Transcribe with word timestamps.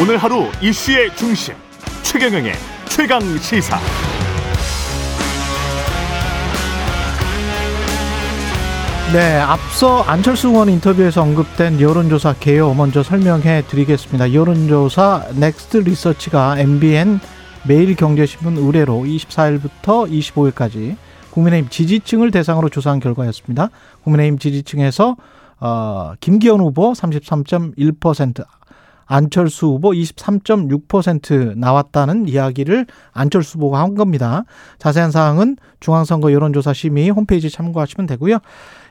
오늘 0.00 0.16
하루 0.16 0.46
이슈의 0.62 1.14
중심 1.16 1.54
최경영의 2.02 2.54
최강 2.88 3.20
시사. 3.38 3.78
네, 9.12 9.36
앞서 9.36 10.00
안철수 10.02 10.48
의원 10.48 10.70
인터뷰에서 10.70 11.20
언급된 11.20 11.78
여론조사 11.78 12.36
개요 12.40 12.72
먼저 12.72 13.02
설명해 13.02 13.64
드리겠습니다. 13.68 14.32
여론조사 14.32 15.26
넥스트 15.38 15.76
리서치가 15.76 16.58
MBN 16.58 17.20
매일경제신문 17.68 18.56
의뢰로 18.56 19.02
24일부터 19.02 20.10
25일까지 20.10 20.96
국민의힘 21.30 21.68
지지층을 21.68 22.30
대상으로 22.30 22.70
조사한 22.70 22.98
결과였습니다. 22.98 23.68
국민의힘 24.04 24.38
지지층에서 24.38 25.16
어, 25.60 26.14
김기현 26.18 26.60
후보 26.60 26.92
33.1%, 26.92 28.44
안철수 29.12 29.66
후보 29.66 29.90
23.6% 29.90 31.58
나왔다는 31.58 32.28
이야기를 32.28 32.86
안철수 33.12 33.58
후보가 33.58 33.80
한 33.80 33.94
겁니다. 33.94 34.44
자세한 34.78 35.10
사항은 35.10 35.58
중앙선거 35.80 36.32
여론조사 36.32 36.72
심의 36.72 37.10
홈페이지 37.10 37.50
참고하시면 37.50 38.06
되고요. 38.06 38.38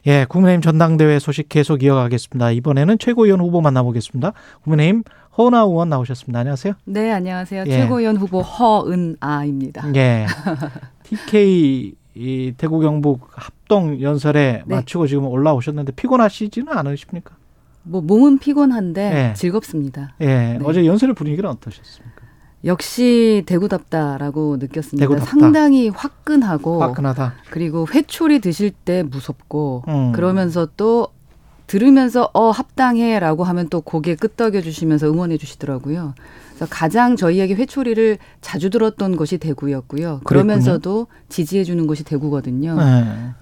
예, 0.05 0.25
국민의힘 0.29 0.61
전당대회 0.61 1.17
소식 1.17 1.49
계속 1.49 1.81
이어가겠습니다. 1.81 2.51
이번에는 2.51 2.99
최고위원 2.99 3.39
후보 3.39 3.61
만나보겠습니다. 3.61 4.33
국민의힘 4.63 5.03
허은아 5.39 5.61
의원 5.61 5.89
나오셨습니다. 5.89 6.39
안녕하세요. 6.39 6.73
네, 6.85 7.11
안녕하세요. 7.11 7.63
예. 7.65 7.71
최고위원 7.71 8.17
후보 8.17 8.41
허은아입니다. 8.41 9.91
예. 9.95 10.27
TK 11.01 11.95
이 12.13 12.53
대구 12.57 12.79
경북 12.79 13.27
합동 13.31 13.99
연설에 13.99 14.61
네. 14.67 14.75
마치고 14.75 15.07
지금 15.07 15.25
올라오셨는데 15.25 15.93
피곤하시지는 15.93 16.71
않으십니까? 16.71 17.40
뭐 17.83 18.01
몸은 18.01 18.37
피곤한데 18.39 19.29
예. 19.29 19.33
즐겁습니다. 19.35 20.13
예. 20.21 20.25
네. 20.25 20.59
어제 20.63 20.85
연설의 20.85 21.15
분위기는 21.15 21.49
어떠셨습니까? 21.49 22.21
역시 22.63 23.43
대구답다라고 23.47 24.57
느꼈습니다. 24.57 25.03
대구답다. 25.03 25.25
상당히 25.25 25.89
화끈하고 25.89 26.81
화끈하다. 26.81 27.33
그리고 27.49 27.87
회초리 27.91 28.39
드실 28.39 28.71
때 28.71 29.01
무섭고 29.03 29.83
음. 29.87 30.11
그러면서 30.11 30.67
또 30.77 31.07
들으면서 31.65 32.29
어 32.33 32.51
합당해라고 32.51 33.43
하면 33.45 33.69
또 33.69 33.81
고개 33.81 34.15
끄덕여 34.15 34.61
주시면서 34.61 35.07
응원해 35.11 35.37
주시더라고요. 35.37 36.13
그래서 36.49 36.67
가장 36.69 37.15
저희에게 37.15 37.55
회초리를 37.55 38.17
자주 38.41 38.69
들었던 38.69 39.15
곳이 39.15 39.37
대구였고요. 39.39 40.21
그러면서도 40.25 41.07
지지해 41.29 41.63
주는 41.63 41.87
곳이 41.87 42.03
대구거든요. 42.03 42.77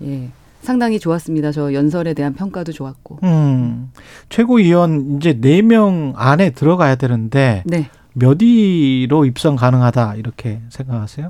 예. 0.02 0.08
예. 0.08 0.30
상당히 0.62 1.00
좋았습니다. 1.00 1.52
저 1.52 1.74
연설에 1.74 2.14
대한 2.14 2.34
평가도 2.34 2.72
좋았고. 2.72 3.20
음. 3.24 3.92
최고위원 4.30 5.18
이제 5.18 5.34
네 5.40 5.62
명 5.62 6.14
안에 6.16 6.52
들어가야 6.52 6.96
되는데 6.96 7.64
네. 7.66 7.90
몇 8.14 8.42
위로 8.42 9.26
입성 9.26 9.56
가능하다 9.56 10.16
이렇게 10.16 10.62
생각하세요? 10.70 11.30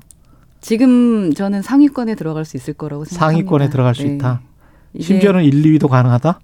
지금 0.61 1.33
저는 1.33 1.61
상위권에 1.61 2.15
들어갈 2.15 2.45
수 2.45 2.57
있을 2.57 2.73
거라고 2.73 3.05
생각합니다. 3.05 3.25
상위권에 3.37 3.69
들어갈 3.69 3.95
수 3.95 4.03
네. 4.03 4.15
있다. 4.15 4.41
심지어는 4.99 5.43
1, 5.43 5.61
2위도 5.63 5.87
가능하다? 5.87 6.39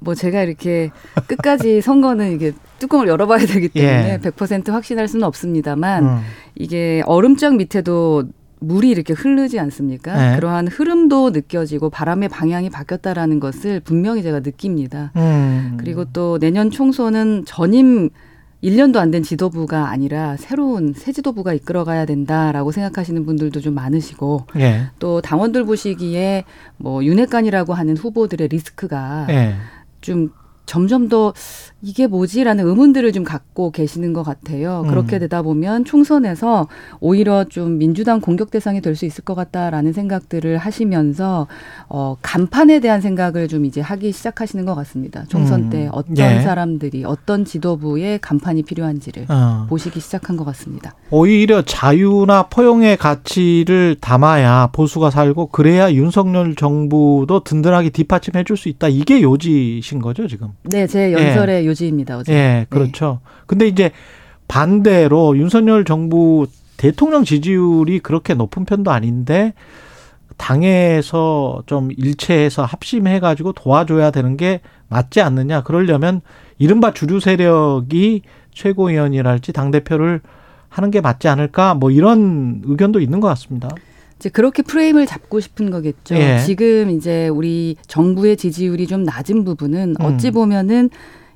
뭐 0.00 0.14
제가 0.14 0.42
이렇게 0.42 0.90
끝까지 1.26 1.80
선거는 1.82 2.32
이게 2.32 2.52
뚜껑을 2.78 3.08
열어봐야 3.08 3.46
되기 3.46 3.68
때문에 3.70 4.18
예. 4.22 4.30
100% 4.30 4.70
확신할 4.70 5.08
수는 5.08 5.26
없습니다만 5.26 6.04
음. 6.04 6.20
이게 6.54 7.02
얼음장 7.06 7.56
밑에도 7.56 8.24
물이 8.64 8.90
이렇게 8.90 9.12
흐르지 9.12 9.58
않습니까? 9.60 10.16
네. 10.30 10.36
그러한 10.36 10.68
흐름도 10.68 11.30
느껴지고 11.30 11.90
바람의 11.90 12.28
방향이 12.28 12.70
바뀌었다라는 12.70 13.40
것을 13.40 13.80
분명히 13.80 14.22
제가 14.22 14.40
느낍니다. 14.40 15.12
음. 15.16 15.76
그리고 15.78 16.04
또 16.06 16.38
내년 16.38 16.70
총선은 16.70 17.44
전임 17.46 18.10
1년도 18.62 18.96
안 18.96 19.10
된 19.10 19.22
지도부가 19.22 19.90
아니라 19.90 20.36
새로운 20.38 20.94
새 20.96 21.12
지도부가 21.12 21.52
이끌어가야 21.52 22.06
된다라고 22.06 22.72
생각하시는 22.72 23.26
분들도 23.26 23.60
좀 23.60 23.74
많으시고 23.74 24.46
예. 24.56 24.86
또 24.98 25.20
당원들 25.20 25.64
보시기에 25.64 26.44
뭐 26.78 27.04
윤핵관이라고 27.04 27.74
하는 27.74 27.94
후보들의 27.96 28.48
리스크가 28.48 29.26
예. 29.28 29.54
좀 30.00 30.30
점점 30.66 31.08
더 31.08 31.32
이게 31.82 32.06
뭐지라는 32.06 32.66
의문들을 32.66 33.12
좀 33.12 33.24
갖고 33.24 33.70
계시는 33.70 34.12
것 34.14 34.22
같아요. 34.22 34.82
음. 34.84 34.88
그렇게 34.88 35.18
되다 35.18 35.42
보면 35.42 35.84
총선에서 35.84 36.68
오히려 37.00 37.44
좀 37.44 37.76
민주당 37.78 38.20
공격 38.20 38.50
대상이 38.50 38.80
될 38.80 38.94
수 38.94 39.04
있을 39.06 39.24
것 39.24 39.34
같다라는 39.34 39.92
생각들을 39.92 40.56
하시면서 40.56 41.48
어 41.88 42.16
간판에 42.22 42.78
대한 42.80 43.00
생각을 43.00 43.48
좀 43.48 43.64
이제 43.64 43.80
하기 43.80 44.12
시작하시는 44.12 44.64
것 44.64 44.74
같습니다. 44.76 45.24
총선 45.28 45.64
음. 45.64 45.70
때 45.70 45.88
어떤 45.92 46.16
예. 46.18 46.40
사람들이 46.40 47.04
어떤 47.04 47.44
지도부의 47.44 48.20
간판이 48.20 48.62
필요한지를 48.62 49.26
어. 49.28 49.66
보시기 49.68 49.98
시작한 50.00 50.36
것 50.36 50.44
같습니다. 50.44 50.94
오히려 51.10 51.62
자유나 51.62 52.44
포용의 52.44 52.96
가치를 52.96 53.96
담아야 54.00 54.68
보수가 54.72 55.10
살고 55.10 55.48
그래야 55.48 55.92
윤석열 55.92 56.54
정부도 56.54 57.42
든든하게 57.44 57.90
뒷받침해 57.90 58.44
줄 58.44 58.56
수 58.56 58.68
있다. 58.68 58.86
이게 58.86 59.20
요지신 59.20 60.00
거죠, 60.00 60.28
지금. 60.28 60.53
네, 60.62 60.86
제 60.86 61.12
연설의 61.12 61.66
요지입니다. 61.66 62.18
어제. 62.18 62.32
예, 62.32 62.66
그렇죠. 62.68 63.20
근데 63.46 63.66
이제 63.66 63.90
반대로 64.48 65.36
윤석열 65.36 65.84
정부 65.84 66.46
대통령 66.76 67.24
지지율이 67.24 68.00
그렇게 68.00 68.34
높은 68.34 68.64
편도 68.64 68.90
아닌데 68.90 69.54
당에서 70.36 71.62
좀 71.66 71.90
일체해서 71.96 72.64
합심해 72.64 73.20
가지고 73.20 73.52
도와줘야 73.52 74.10
되는 74.10 74.36
게 74.36 74.60
맞지 74.88 75.20
않느냐. 75.20 75.62
그러려면 75.62 76.20
이른바 76.58 76.92
주류 76.92 77.20
세력이 77.20 78.22
최고위원이랄지 78.52 79.52
당 79.52 79.70
대표를 79.70 80.20
하는 80.68 80.90
게 80.90 81.00
맞지 81.00 81.28
않을까? 81.28 81.74
뭐 81.74 81.90
이런 81.90 82.62
의견도 82.64 83.00
있는 83.00 83.20
것 83.20 83.28
같습니다. 83.28 83.68
이제 84.24 84.30
그렇게 84.30 84.62
프레임을 84.62 85.04
잡고 85.04 85.40
싶은 85.40 85.70
거겠죠. 85.70 86.14
예. 86.14 86.38
지금 86.38 86.88
이제 86.88 87.28
우리 87.28 87.76
정부의 87.86 88.38
지지율이 88.38 88.86
좀 88.86 89.04
낮은 89.04 89.44
부분은 89.44 89.96
음. 90.00 90.04
어찌 90.04 90.30
보면은 90.30 90.88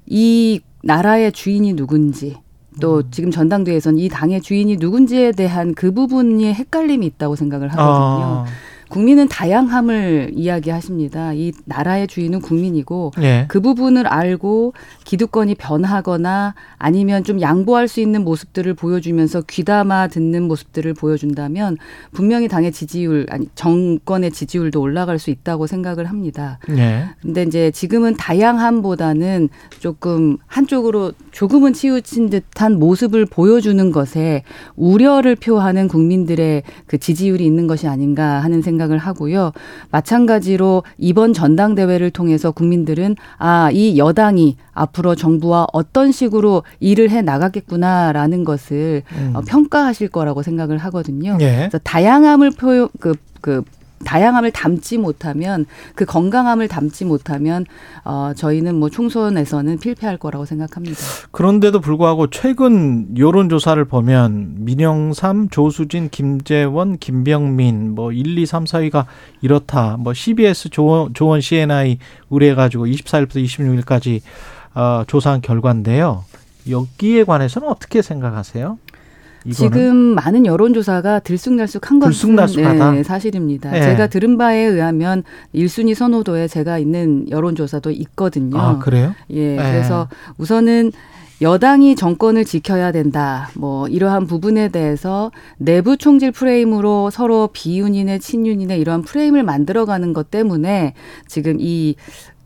이 0.07 0.63
나라의 0.83 1.33
주인이 1.33 1.75
누군지 1.75 2.37
또 2.81 2.99
음. 2.99 3.03
지금 3.11 3.31
전당대회에서는 3.31 3.99
이 3.99 4.09
당의 4.09 4.41
주인이 4.41 4.77
누군지에 4.79 5.33
대한 5.33 5.75
그 5.75 5.93
부분이 5.93 6.55
헷갈림이 6.55 7.05
있다고 7.05 7.37
생각을 7.37 7.69
하거든요. 7.69 7.85
아, 7.85 8.47
국민은 8.89 9.29
다양함을 9.29 10.31
이야기하십니다. 10.35 11.33
이 11.35 11.53
나라의 11.67 12.07
주인은 12.09 12.41
국민이고 12.41 13.13
예. 13.21 13.45
그 13.49 13.61
부분을 13.61 14.07
알고 14.07 14.73
기득권이 15.05 15.57
변하거나 15.57 16.55
아니면 16.79 17.25
좀 17.25 17.41
양보할 17.41 17.89
수 17.89 18.01
있는 18.01 18.25
모습들을 18.25 18.73
보여주면서 18.75 19.43
귀담아 19.43 20.09
듣는 20.09 20.45
모습들을 20.45 20.95
보여준다면 20.95 21.77
분명히 22.13 22.49
당의 22.49 22.73
지지율 22.73 23.27
아니 23.31 23.49
정권의 23.55 24.31
지지율도 24.31 24.81
올라갈 24.81 25.19
수 25.19 25.31
있다고 25.31 25.67
생각을 25.67 26.07
합니다. 26.07 26.59
예. 26.71 27.09
근데 27.21 27.43
이제 27.43 27.71
지금은 27.71 28.17
다양함보다는 28.17 29.49
조금 29.81 30.39
한쪽으로 30.47 31.13
조금은 31.31 31.73
치우친 31.73 32.31
듯한 32.31 32.79
모습을 32.79 33.27
보여주는 33.27 33.91
것에 33.93 34.43
우려를 34.77 35.37
표하는 35.37 35.89
국민들의 35.89 36.63
그 36.87 36.99
지지율이 36.99 37.45
있는 37.45 37.67
것이 37.67 37.87
아닌가 37.87 38.41
하는 38.41 38.63
생각 38.63 38.78
을 38.91 38.99
하고요. 38.99 39.53
마찬가지로 39.91 40.85
이번 40.99 41.33
전당대회를 41.33 42.11
통해서 42.11 42.53
국민들은 42.53 43.17
아, 43.39 43.71
이 43.73 43.99
여당이 43.99 44.57
앞으로 44.73 45.15
정부와 45.15 45.67
어떤 45.73 46.13
식으로 46.13 46.63
일을 46.79 47.11
해 47.11 47.21
나가겠구나라는 47.23 48.45
것을 48.45 49.03
음. 49.13 49.33
어, 49.35 49.41
평가하실 49.41 50.09
거라고 50.09 50.43
생각을 50.43 50.79
하거든요. 50.79 51.37
예. 51.41 51.57
그래서 51.69 51.79
다양함을 51.79 52.53
표현 52.53 52.89
그, 53.01 53.15
그 53.41 53.63
다양함을 54.05 54.51
담지 54.53 54.99
못하면 54.99 55.67
그 55.95 56.05
건강함을 56.05 56.69
담지 56.69 57.05
못하면 57.05 57.65
어 58.05 58.33
저희는 58.37 58.75
뭐 58.75 58.91
총선에서는 58.91 59.79
필패할 59.79 60.19
거라고 60.19 60.45
생각합니다. 60.45 60.99
그런데도 61.31 61.81
불구하고 61.81 62.29
최근 62.31 63.17
여론 63.19 63.49
조사를 63.49 63.83
보면 63.85 64.65
민영삼, 64.65 65.49
조수진, 65.51 66.09
김재원, 66.11 66.99
김병민 66.99 67.95
뭐 67.95 68.13
1, 68.13 68.39
2, 68.39 68.47
3, 68.47 68.65
4위가 68.65 69.07
이렇다. 69.41 69.97
뭐 69.99 70.15
CBS 70.15 70.71
조원, 70.71 71.15
조원 71.15 71.41
CNI 71.41 71.99
의뢰해가지고 72.31 72.87
24일부터 72.87 73.45
26일까지 73.45 74.21
어, 74.75 75.05
조사한 75.07 75.41
결과인데요. 75.41 76.25
여기에 76.69 77.25
관해서는 77.25 77.69
어떻게 77.69 78.03
생각하세요? 78.03 78.79
지금 79.53 79.97
많은 79.97 80.47
여론조사가 80.47 81.21
들쑥날쑥한 81.21 81.99
것은 81.99 82.11
들쑥날쑥하다? 82.11 82.93
네, 82.93 83.03
사실입니다. 83.03 83.71
네. 83.71 83.83
제가 83.83 84.09
들은 84.09 84.37
바에 84.37 84.59
의하면 84.59 85.25
1순위 85.55 85.95
선호도에 85.95 86.49
제가 86.49 86.79
있는 86.79 87.29
여론조사도 87.31 87.91
있거든요. 87.91 88.59
아 88.59 88.79
그래요? 88.79 89.15
예, 89.31 89.57
네. 89.57 89.57
그래서 89.57 90.09
우선은 90.39 90.93
여당이 91.41 91.95
정권을 91.95 92.45
지켜야 92.45 92.91
된다. 92.91 93.49
뭐 93.55 93.87
이러한 93.87 94.27
부분에 94.27 94.69
대해서 94.69 95.31
내부 95.57 95.97
총질 95.97 96.33
프레임으로 96.33 97.11
서로 97.11 97.49
비윤이네 97.53 98.19
친윤이네 98.19 98.77
이러한 98.79 99.03
프레임을 99.03 99.45
만들어가는 99.45 100.13
것 100.13 100.31
때문에 100.31 100.95
지금 101.29 101.59
이 101.61 101.95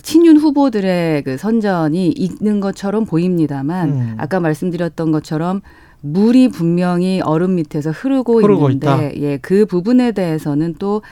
친윤 0.03 0.37
후보들의 0.37 1.23
그 1.23 1.39
선전이 1.39 2.09
있는 2.09 2.61
것처럼 2.61 3.07
보입니다만 3.07 3.89
음. 3.89 4.15
아까 4.19 4.41
말씀드렸던 4.41 5.13
것처럼 5.13 5.63
물이 6.03 6.49
분명히 6.49 7.21
얼음 7.21 7.55
밑에서 7.55 7.91
흐르고, 7.91 8.43
흐르고 8.43 8.71
있는데 8.71 9.15
예, 9.17 9.39
그 9.39 9.67
부분에 9.67 10.13
대해서는 10.13 10.75
또 10.79 11.03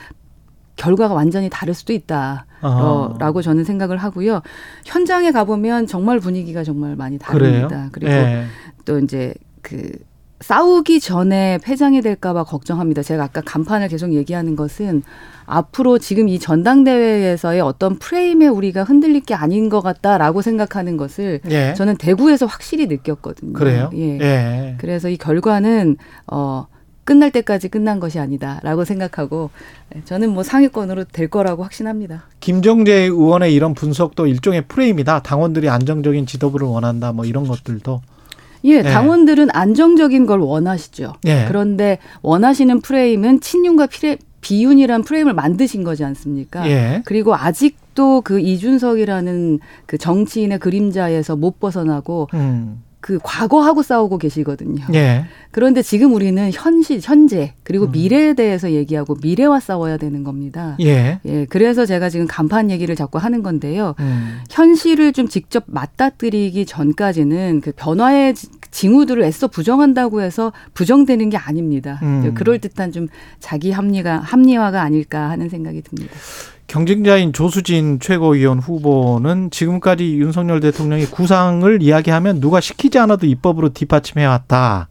결과가 0.75 1.13
완전히 1.13 1.49
다를 1.49 1.73
수도 1.73 1.93
있다. 1.93 2.45
어. 2.61 3.15
라고 3.19 3.41
저는 3.41 3.63
생각을 3.63 3.97
하고요. 3.97 4.41
현장에 4.85 5.31
가보면 5.31 5.87
정말 5.87 6.19
분위기가 6.19 6.63
정말 6.63 6.95
많이 6.95 7.17
그래요? 7.17 7.67
다릅니다. 7.67 7.89
그리고 7.91 8.11
예. 8.11 8.45
또 8.85 8.99
이제 8.99 9.33
그 9.61 9.91
싸우기 10.41 10.99
전에 10.99 11.59
패장이 11.63 12.01
될까봐 12.01 12.43
걱정합니다. 12.43 13.03
제가 13.03 13.25
아까 13.25 13.41
간판을 13.41 13.87
계속 13.87 14.13
얘기하는 14.13 14.55
것은 14.55 15.03
앞으로 15.45 15.99
지금 15.99 16.29
이 16.29 16.39
전당대회에서의 16.39 17.61
어떤 17.61 17.97
프레임에 17.99 18.47
우리가 18.47 18.83
흔들릴 18.83 19.21
게 19.21 19.33
아닌 19.33 19.69
것 19.69 19.81
같다라고 19.81 20.41
생각하는 20.41 20.97
것을 20.97 21.41
예. 21.49 21.73
저는 21.75 21.97
대구에서 21.97 22.45
확실히 22.45 22.87
느꼈거든요. 22.87 23.53
그래요? 23.53 23.89
예. 23.93 24.19
예. 24.19 24.75
그래서 24.79 25.09
이 25.09 25.17
결과는 25.17 25.97
어 26.27 26.67
끝날 27.03 27.31
때까지 27.31 27.67
끝난 27.67 27.99
것이 27.99 28.19
아니다라고 28.19 28.85
생각하고 28.85 29.49
예, 29.95 30.01
저는 30.05 30.29
뭐 30.29 30.43
상위권으로 30.43 31.05
될 31.05 31.27
거라고 31.27 31.63
확신합니다. 31.63 32.23
김정재 32.39 32.93
의원의 32.93 33.53
이런 33.53 33.73
분석도 33.73 34.27
일종의 34.27 34.63
프레임이다. 34.67 35.21
당원들이 35.21 35.69
안정적인 35.69 36.25
지도부를 36.25 36.67
원한다. 36.67 37.11
뭐 37.11 37.25
이런 37.25 37.47
것들도. 37.47 38.01
예, 38.63 38.81
당원들은 38.83 39.49
안정적인 39.51 40.25
걸 40.25 40.39
원하시죠. 40.39 41.13
예. 41.25 41.45
그런데 41.47 41.97
원하시는 42.21 42.81
프레임은 42.81 43.41
친윤과 43.41 43.87
피레, 43.87 44.17
비윤이란 44.41 45.03
프레임을 45.03 45.33
만드신 45.33 45.83
거지 45.83 46.03
않습니까? 46.03 46.69
예. 46.69 47.01
그리고 47.05 47.35
아직도 47.35 48.21
그 48.21 48.39
이준석이라는 48.39 49.59
그 49.85 49.97
정치인의 49.97 50.59
그림자에서 50.59 51.35
못 51.35 51.59
벗어나고 51.59 52.29
음. 52.33 52.83
그 53.01 53.19
과거하고 53.23 53.81
싸우고 53.81 54.19
계시거든요. 54.19 54.85
예. 54.93 55.25
그런데 55.49 55.81
지금 55.81 56.13
우리는 56.13 56.49
현실, 56.53 56.99
현재 57.01 57.53
그리고 57.63 57.85
음. 57.85 57.91
미래에 57.91 58.33
대해서 58.35 58.71
얘기하고 58.71 59.15
미래와 59.21 59.59
싸워야 59.59 59.97
되는 59.97 60.23
겁니다. 60.23 60.77
예. 60.81 61.19
예, 61.25 61.45
그래서 61.49 61.85
제가 61.87 62.09
지금 62.09 62.27
간판 62.27 62.69
얘기를 62.69 62.95
자꾸 62.95 63.17
하는 63.17 63.41
건데요. 63.41 63.95
음. 63.99 64.37
현실을 64.51 65.13
좀 65.13 65.27
직접 65.27 65.63
맞닥뜨리기 65.67 66.65
전까지는 66.67 67.61
그 67.61 67.71
변화의 67.75 68.35
지- 68.35 68.47
징후들을 68.69 69.23
애써 69.23 69.47
부정한다고 69.47 70.21
해서 70.21 70.53
부정되는 70.75 71.29
게 71.31 71.37
아닙니다. 71.37 71.99
음. 72.03 72.33
그럴 72.35 72.59
듯한 72.59 72.91
좀 72.91 73.07
자기 73.39 73.71
합리가 73.71 74.19
합리화가 74.19 74.81
아닐까 74.81 75.29
하는 75.29 75.49
생각이 75.49 75.81
듭니다. 75.81 76.13
경쟁자인 76.71 77.33
조수진 77.33 77.99
최고위원 77.99 78.59
후보는 78.59 79.51
지금까지 79.51 80.17
윤석열 80.17 80.61
대통령이 80.61 81.03
구상을 81.03 81.81
이야기하면 81.81 82.39
누가 82.39 82.61
시키지 82.61 82.97
않아도 82.97 83.27
입법으로 83.27 83.73
뒷받침해 83.73 84.25
왔다. 84.25 84.87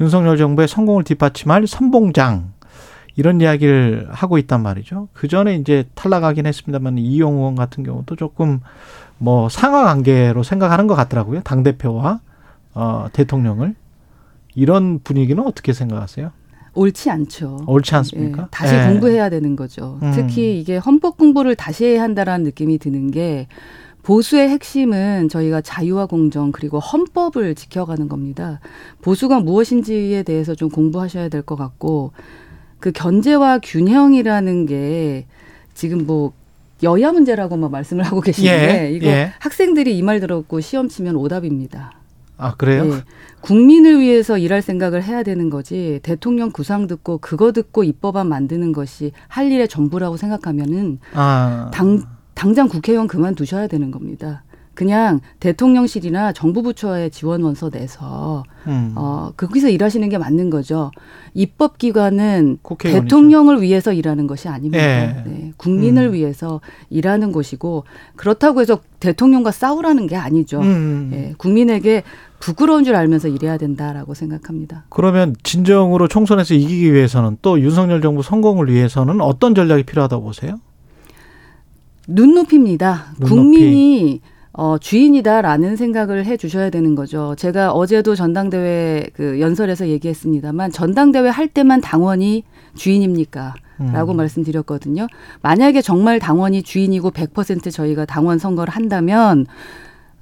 윤석열 0.00 0.38
정부의 0.38 0.66
성공을 0.66 1.04
뒷받침할 1.04 1.66
선봉장 1.66 2.54
이런 3.16 3.38
이야기를 3.42 4.08
하고 4.12 4.38
있단 4.38 4.62
말이죠. 4.62 5.08
그 5.12 5.28
전에 5.28 5.56
이제 5.56 5.84
탈락하긴 5.94 6.46
했습니다만 6.46 6.96
이용 6.96 7.34
의원 7.34 7.54
같은 7.54 7.84
경우도 7.84 8.16
조금 8.16 8.60
뭐 9.18 9.50
상하 9.50 9.84
관계로 9.84 10.42
생각하는 10.42 10.86
것 10.86 10.94
같더라고요. 10.94 11.42
당 11.42 11.62
대표와 11.62 12.20
어, 12.72 13.08
대통령을 13.12 13.74
이런 14.54 15.00
분위기는 15.04 15.46
어떻게 15.46 15.74
생각하세요? 15.74 16.30
옳지 16.74 17.10
않죠. 17.10 17.64
옳지 17.66 17.94
않습니까? 17.96 18.42
예, 18.42 18.46
다시 18.50 18.74
예. 18.74 18.86
공부해야 18.86 19.30
되는 19.30 19.56
거죠. 19.56 19.98
음. 20.02 20.12
특히 20.14 20.58
이게 20.60 20.76
헌법 20.76 21.16
공부를 21.16 21.54
다시 21.54 21.84
해야 21.84 22.02
한다라는 22.02 22.44
느낌이 22.44 22.78
드는 22.78 23.10
게 23.10 23.46
보수의 24.02 24.48
핵심은 24.50 25.28
저희가 25.30 25.60
자유와 25.62 26.06
공정 26.06 26.52
그리고 26.52 26.78
헌법을 26.78 27.54
지켜가는 27.54 28.08
겁니다. 28.08 28.60
보수가 29.02 29.40
무엇인지에 29.40 30.22
대해서 30.24 30.54
좀 30.54 30.68
공부하셔야 30.68 31.28
될 31.30 31.42
것 31.42 31.56
같고 31.56 32.12
그 32.80 32.92
견제와 32.92 33.60
균형이라는 33.62 34.66
게 34.66 35.26
지금 35.72 36.06
뭐 36.06 36.32
여야 36.82 37.12
문제라고 37.12 37.56
막 37.56 37.70
말씀을 37.70 38.04
하고 38.04 38.20
계시는데 38.20 38.84
예, 38.90 38.92
이거 38.92 39.06
예. 39.06 39.32
학생들이 39.38 39.96
이 39.96 40.02
말 40.02 40.20
들었고 40.20 40.60
시험 40.60 40.88
치면 40.88 41.16
오답입니다. 41.16 41.92
아 42.36 42.54
그래요? 42.56 42.86
예. 42.86 42.90
국민을 43.40 44.00
위해서 44.00 44.38
일할 44.38 44.62
생각을 44.62 45.02
해야 45.02 45.22
되는 45.22 45.50
거지 45.50 46.00
대통령 46.02 46.50
구상 46.50 46.86
듣고 46.86 47.18
그거 47.18 47.52
듣고 47.52 47.84
입법안 47.84 48.28
만드는 48.28 48.72
것이 48.72 49.12
할 49.28 49.52
일의 49.52 49.68
전부라고 49.68 50.16
생각하면은 50.16 50.98
아 51.14 51.70
당 51.72 52.02
당장 52.34 52.68
국회의원 52.68 53.06
그만두셔야 53.06 53.68
되는 53.68 53.90
겁니다. 53.90 54.43
그냥 54.74 55.20
대통령실이나 55.40 56.32
정부 56.32 56.62
부처에 56.62 57.08
지원 57.08 57.42
원서 57.42 57.70
내서 57.70 58.42
음. 58.66 58.92
어 58.96 59.30
거기서 59.36 59.68
일하시는 59.68 60.08
게 60.08 60.18
맞는 60.18 60.50
거죠. 60.50 60.90
입법 61.34 61.78
기관은. 61.78 62.58
대통령을 62.78 63.62
위해서 63.62 63.92
일하는 63.92 64.26
것이 64.26 64.48
아닙니다. 64.48 64.78
예. 64.78 65.22
네, 65.26 65.52
국민을 65.56 66.08
음. 66.08 66.12
위해서 66.14 66.60
일하는 66.90 67.32
곳이고 67.32 67.84
그렇다고 68.16 68.60
해서 68.60 68.80
대통령과 69.00 69.50
싸우라는 69.50 70.06
게 70.06 70.16
아니죠. 70.16 70.60
음. 70.60 71.10
예, 71.12 71.34
국민에게 71.36 72.02
부끄러운 72.40 72.84
줄 72.84 72.94
알면서 72.94 73.28
일해야 73.28 73.56
된다라고 73.56 74.14
생각합니다. 74.14 74.84
그러면 74.90 75.34
진정으로 75.42 76.08
총선에서 76.08 76.54
이기기 76.54 76.92
위해서는 76.92 77.38
또 77.40 77.60
윤석열 77.60 78.02
정부 78.02 78.22
성공을 78.22 78.70
위해서는 78.70 79.20
어떤 79.20 79.54
전략이 79.54 79.84
필요하다고 79.84 80.24
보세요? 80.24 80.60
눈높이입니다. 82.06 83.14
눈높이. 83.18 83.34
국민이 83.34 84.20
어, 84.56 84.78
주인이다라는 84.78 85.74
생각을 85.76 86.26
해 86.26 86.36
주셔야 86.36 86.70
되는 86.70 86.94
거죠. 86.94 87.34
제가 87.36 87.72
어제도 87.72 88.14
전당대회 88.14 89.08
그 89.12 89.40
연설에서 89.40 89.88
얘기했습니다만 89.88 90.70
전당대회 90.70 91.28
할 91.28 91.48
때만 91.48 91.80
당원이 91.80 92.44
주인입니까? 92.74 93.54
라고 93.92 94.12
음. 94.12 94.16
말씀드렸거든요. 94.18 95.08
만약에 95.42 95.82
정말 95.82 96.20
당원이 96.20 96.62
주인이고 96.62 97.10
100% 97.10 97.72
저희가 97.72 98.04
당원 98.04 98.38
선거를 98.38 98.72
한다면 98.72 99.46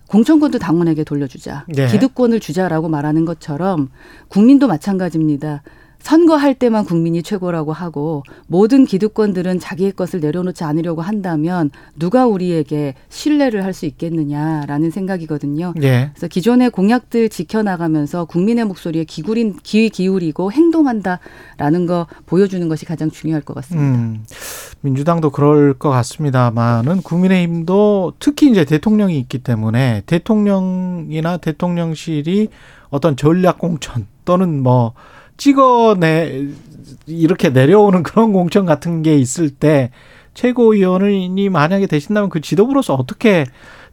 공천권도 0.08 0.58
당원에게 0.58 1.04
돌려주자. 1.04 1.66
네. 1.68 1.86
기득권을 1.86 2.40
주자라고 2.40 2.88
말하는 2.88 3.26
것처럼 3.26 3.90
국민도 4.28 4.68
마찬가지입니다. 4.68 5.62
선거할 6.02 6.54
때만 6.54 6.84
국민이 6.84 7.22
최고라고 7.22 7.72
하고 7.72 8.22
모든 8.46 8.84
기득권들은 8.84 9.58
자기의 9.58 9.92
것을 9.92 10.20
내려놓지 10.20 10.64
않으려고 10.64 11.02
한다면 11.02 11.70
누가 11.98 12.26
우리에게 12.26 12.94
신뢰를 13.08 13.64
할 13.64 13.72
수 13.72 13.86
있겠느냐라는 13.86 14.90
생각이거든요. 14.90 15.72
예. 15.82 16.10
그래서 16.12 16.28
기존의 16.28 16.70
공약들 16.70 17.30
지켜나가면서 17.30 18.26
국민의 18.26 18.66
목소리에 18.66 19.04
기울인, 19.04 19.56
귀 19.62 19.88
기울이고 19.88 20.52
행동한다라는 20.52 21.86
거 21.86 22.06
보여주는 22.26 22.68
것이 22.68 22.84
가장 22.84 23.10
중요할 23.10 23.42
것 23.42 23.54
같습니다. 23.54 23.98
음. 23.98 24.24
민주당도 24.82 25.30
그럴 25.30 25.74
것 25.74 25.90
같습니다만은 25.90 27.02
국민의힘도 27.02 28.14
특히 28.18 28.50
이제 28.50 28.64
대통령이 28.64 29.18
있기 29.20 29.38
때문에 29.38 30.02
대통령이나 30.06 31.38
대통령실이 31.38 32.48
어떤 32.90 33.16
전략 33.16 33.58
공천 33.58 34.06
또는 34.24 34.62
뭐 34.62 34.92
찍어내 35.36 36.48
이렇게 37.06 37.50
내려오는 37.50 38.02
그런 38.04 38.32
공천 38.32 38.66
같은 38.66 39.02
게 39.02 39.16
있을 39.16 39.50
때 39.50 39.90
최고위원이 40.34 41.48
만약에 41.48 41.86
되신다면 41.86 42.30
그 42.30 42.40
지도부로서 42.40 42.94
어떻게 42.94 43.44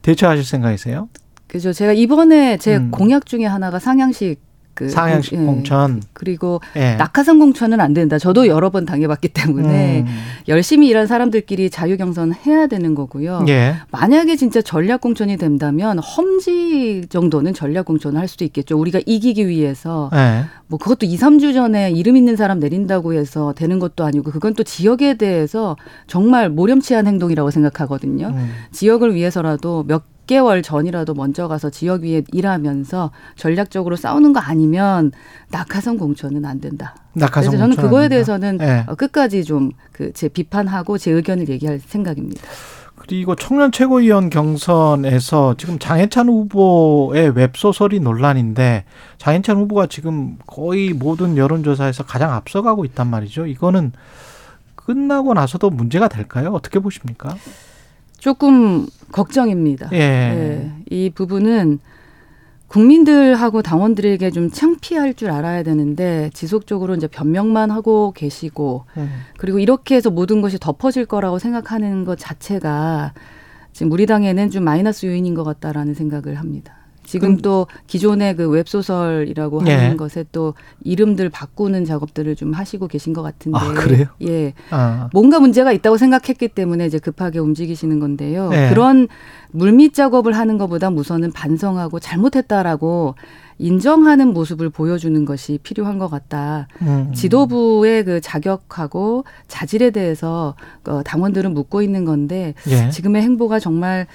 대처하실 0.02 0.46
생각이세요? 0.46 1.10
그죠. 1.48 1.74
제가 1.74 1.94
이번에 1.94 2.58
제 2.58 2.78
음. 2.78 2.92
공약 2.92 3.26
중에 3.26 3.46
하나가 3.46 3.80
상향식 3.80 4.40
그 4.80 4.88
상향식 4.88 5.34
공- 5.34 5.42
예. 5.42 5.46
공천. 5.46 6.02
그리고 6.14 6.62
예. 6.78 6.96
낙하산 6.96 7.38
공천은 7.38 7.82
안 7.82 7.94
된다. 7.94 8.18
저도 8.18 8.48
여러 8.48 8.70
번 8.70 8.86
당해봤기 8.86 9.28
때문에 9.28 10.02
음. 10.02 10.06
열심히 10.48 10.88
일한 10.88 11.06
사람들끼리 11.06 11.70
자유 11.70 11.98
경선 11.98 12.34
해야 12.46 12.68
되는 12.68 12.96
거고요. 12.96 13.44
예. 13.50 13.76
만약에 13.92 14.38
진짜 14.38 14.62
전략 14.62 15.02
공천이 15.02 15.36
된다면 15.36 16.00
험지 16.00 17.08
정도는 17.10 17.54
전략 17.54 17.86
공천을 17.88 18.18
할 18.22 18.30
수도 18.30 18.46
있겠죠. 18.46 18.80
우리가 18.80 19.02
이기기 19.06 19.50
위해서 19.50 20.10
예. 20.14 20.46
뭐 20.68 20.80
그것도 20.80 21.06
2, 21.06 21.18
3주 21.18 21.54
전에 21.54 21.92
이름 21.92 22.16
있는 22.16 22.38
사람 22.38 22.60
내린다고 22.60 23.14
해서 23.14 23.54
되는 23.58 23.80
것도 23.80 24.06
아니고 24.06 24.32
그건 24.32 24.54
또 24.54 24.64
지역에 24.64 25.16
대해서 25.16 25.76
정말 26.08 26.50
모렴치한 26.50 27.06
행동이라고 27.06 27.52
생각하거든요. 27.52 28.28
음. 28.28 28.50
지역을 28.72 29.14
위해서라도 29.14 29.84
몇 29.88 30.04
개월 30.30 30.62
전이라도 30.62 31.16
먼저 31.16 31.48
가서 31.48 31.72
지역 31.72 32.04
위에 32.04 32.22
일하면서 32.32 33.10
전략적으로 33.36 33.96
싸우는 33.96 34.32
거 34.32 34.40
아니면 34.40 35.12
낙하산 35.50 35.98
공천은 35.98 36.46
안 36.46 36.62
된다. 36.62 36.96
낙하산 37.14 37.50
그래서 37.52 37.58
저는 37.58 37.76
그거에. 37.76 38.10
대해서는 38.10 38.60
예. 38.62 38.86
어, 38.88 38.94
끝까지 38.94 39.44
좀 39.44 39.72
그 39.92 40.12
제 40.14 40.30
비판하고 40.30 40.98
제 41.00 41.10
의견을 41.12 41.50
얘기할 41.50 41.80
생각입니다. 41.80 42.42
그리고 42.96 43.36
청년 43.36 43.72
최고위원 43.72 44.30
경선에서 44.30 45.56
지금 45.58 45.80
장해찬 45.80 46.28
후보의 46.30 47.32
웹소설이 47.36 48.00
논란인데 48.00 48.86
장해찬 49.18 49.58
후보가 49.58 49.88
지금 49.88 50.38
거의 50.46 50.94
모든 50.94 51.38
여론조사에서 51.38 52.04
가장 52.04 52.34
앞서가고 52.34 52.86
있단 52.86 53.08
말이죠. 53.08 53.48
이거는 53.48 53.94
끝나고 54.76 55.34
나서도 55.34 55.70
문제가 55.72 56.08
될까요? 56.08 56.52
어떻게 56.54 56.78
보십니까? 56.80 57.36
조금 58.20 58.86
걱정입니다. 59.12 59.90
예. 59.94 59.98
예. 59.98 60.72
이 60.90 61.10
부분은 61.10 61.80
국민들하고 62.68 63.64
당원들에게 63.64 64.30
좀 64.30 64.52
창피할 64.52 65.16
줄 65.16 65.32
알아야 65.32 65.64
되는데 65.64 66.30
지속적으로 66.34 66.96
이제 66.96 67.08
변명만 67.08 67.72
하고 67.72 68.12
계시고 68.12 68.86
음. 68.98 69.10
그리고 69.38 69.58
이렇게 69.58 69.96
해서 69.96 70.12
모든 70.12 70.42
것이 70.42 70.60
덮어질 70.60 71.08
거라고 71.08 71.40
생각하는 71.40 72.06
것 72.06 72.20
자체가 72.20 73.14
지금 73.74 73.92
우리 73.92 74.06
당에는 74.06 74.52
좀 74.52 74.64
마이너스 74.64 75.08
요인인 75.08 75.34
것 75.34 75.44
같다라는 75.44 75.96
생각을 75.96 76.36
합니다. 76.36 76.79
지금 77.10 77.32
음. 77.32 77.38
또 77.38 77.66
기존의 77.88 78.36
그 78.36 78.48
웹소설이라고 78.48 79.64
예. 79.66 79.74
하는 79.74 79.98
것에 79.98 80.26
또 80.32 80.54
이름들 80.84 81.30
바꾸는 81.30 81.84
작업들을 81.84 82.36
좀 82.36 82.54
하시고 82.54 82.88
계신 82.88 83.14
것 83.14 83.24
같은데. 83.24 83.58
아, 83.58 83.74
그래요? 83.74 84.06
예. 84.22 84.54
아, 84.70 85.10
뭔가 85.12 85.40
문제가 85.40 85.72
있다고 85.72 85.98
생각했기 85.98 86.50
때문에 86.50 86.86
이제 86.86 87.00
급하게 87.00 87.40
움직이시는 87.40 88.00
건데요. 88.00 88.50
네. 88.50 88.70
그런 88.70 89.08
물밑 89.50 89.96
작업을 89.96 90.34
하는 90.34 90.60
것보다 90.60 90.90
우선은 90.90 91.32
반성하고 91.32 92.00
잘못했다라고 92.00 93.16
인정하는 93.58 94.32
모습을 94.32 94.70
보여주는 94.70 95.26
것이 95.26 95.58
필요한 95.64 95.98
것 95.98 96.10
같다. 96.10 96.68
음. 96.84 97.12
지도부의 97.16 98.06
그 98.06 98.22
자격하고 98.22 99.26
자질에 99.48 99.90
대해서 99.90 100.54
어, 100.88 101.02
당원들은 101.02 101.56
묻고 101.56 101.82
있는 101.82 102.06
건데 102.06 102.54
예. 102.68 102.92
지금의 102.92 103.24
행보가 103.24 103.58
정말 103.58 104.06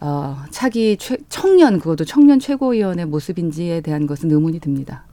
어, 0.00 0.36
차기 0.50 0.96
최, 0.98 1.16
청년 1.28 1.78
그것도 1.78 2.04
청년 2.04 2.38
최고위원의 2.38 3.06
모습인지에 3.06 3.80
대한 3.80 4.06
것은 4.06 4.30
의문이 4.30 4.60
듭니다. 4.60 5.04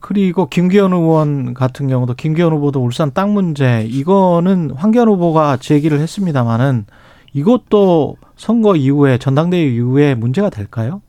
그리고 0.00 0.48
김기현 0.48 0.92
의원 0.92 1.54
같은 1.54 1.88
경우도 1.88 2.14
김기현 2.14 2.52
후보도 2.52 2.82
울산 2.84 3.12
땅 3.12 3.34
문제 3.34 3.84
이거는 3.88 4.70
황교안 4.70 5.08
후보가 5.08 5.56
제기를 5.56 5.98
했습니다마는 6.00 6.86
이것도 7.32 8.16
선거 8.36 8.76
이후에 8.76 9.18
전당대회 9.18 9.66
이후에 9.66 10.14
문제가 10.14 10.50
될까요? 10.50 11.02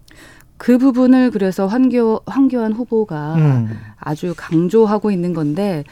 그 0.57 0.77
부분을 0.77 1.31
그래서 1.31 1.67
황교 1.67 2.21
황교안 2.25 2.73
후보가 2.73 3.35
음. 3.35 3.79
아주 3.97 4.33
강조하고 4.35 5.11
있는 5.11 5.33
건데 5.33 5.85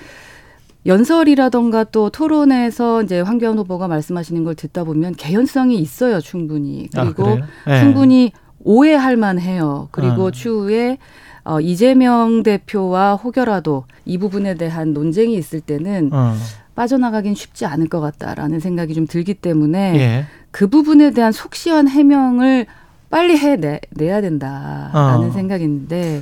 연설이라던가 0.88 1.84
또 1.86 2.10
토론에서 2.10 3.04
이제 3.04 3.20
황교안 3.20 3.58
후보가 3.58 3.88
말씀하시는 3.88 4.44
걸 4.44 4.56
듣다 4.56 4.86
보면 4.86 5.16
개연성이 5.16 5.78
있어요 5.78 6.22
충분히 6.22 6.88
아, 6.96 7.04
그리고? 7.04 7.40
예. 7.68 7.80
충분히 7.82 8.32
오해할 8.64 9.18
만해요 9.18 9.90
그리고 9.92 10.28
아. 10.28 10.32
추후에 10.32 10.98
어, 11.44 11.62
이재명 11.62 12.44
대표와 12.44 13.16
혹여라도 13.16 13.86
이 14.06 14.18
부분에 14.18 14.56
대한 14.56 14.94
논쟁이 14.94 15.36
있을 15.36 15.62
때는 15.62 16.10
어. 16.12 16.34
빠져나가긴 16.76 17.36
쉽지 17.36 17.66
않을 17.66 17.88
것 17.88 18.00
같다라는 18.00 18.60
생각이 18.60 18.94
좀 18.94 19.08
들기 19.08 19.34
때문에 19.34 19.96
예. 19.96 20.26
그 20.52 20.68
부분에 20.68 21.12
대한 21.12 21.32
속 21.32 21.56
시원 21.56 21.88
해명을 21.88 22.66
빨리 23.10 23.38
해내야 23.38 24.22
된다라는 24.22 25.30
어. 25.30 25.32
생각인데 25.32 26.22